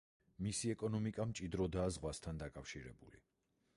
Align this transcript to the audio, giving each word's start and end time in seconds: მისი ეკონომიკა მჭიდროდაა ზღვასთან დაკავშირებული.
მისი 0.45 0.71
ეკონომიკა 0.75 1.27
მჭიდროდაა 1.33 1.93
ზღვასთან 1.99 2.43
დაკავშირებული. 2.45 3.23